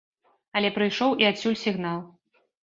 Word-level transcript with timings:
Але 0.59 0.71
прыйшоў 0.77 1.13
і 1.25 1.27
адсюль 1.33 1.59
сігнал. 1.65 2.01